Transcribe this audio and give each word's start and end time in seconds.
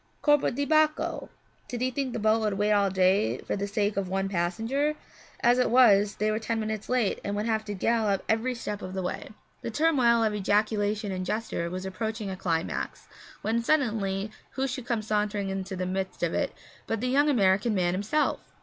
Corpo 0.23 0.49
di 0.49 0.65
Bacco! 0.65 1.29
Did 1.67 1.81
he 1.81 1.91
think 1.91 2.11
the 2.11 2.17
boat 2.17 2.39
would 2.41 2.55
wait 2.57 2.71
all 2.71 2.89
day 2.89 3.37
for 3.45 3.55
the 3.55 3.67
sake 3.67 3.97
of 3.97 4.09
one 4.09 4.29
passenger? 4.29 4.95
As 5.41 5.59
it 5.59 5.69
was, 5.69 6.15
they 6.15 6.31
were 6.31 6.39
ten 6.39 6.59
minutes 6.59 6.89
late 6.89 7.19
and 7.23 7.35
would 7.35 7.45
have 7.45 7.63
to 7.65 7.75
gallop 7.75 8.23
every 8.27 8.55
step 8.55 8.81
of 8.81 8.95
the 8.95 9.03
way. 9.03 9.29
The 9.61 9.69
turmoil 9.69 10.23
of 10.23 10.33
ejaculation 10.33 11.11
and 11.11 11.23
gesture 11.23 11.69
was 11.69 11.85
approaching 11.85 12.31
a 12.31 12.35
climax; 12.35 13.07
when 13.43 13.61
suddenly, 13.61 14.31
who 14.53 14.65
should 14.67 14.87
come 14.87 15.03
sauntering 15.03 15.49
into 15.49 15.75
the 15.75 15.85
midst 15.85 16.23
of 16.23 16.33
it 16.33 16.51
but 16.87 16.99
the 16.99 17.07
young 17.07 17.29
American 17.29 17.75
man 17.75 17.93
himself! 17.93 18.39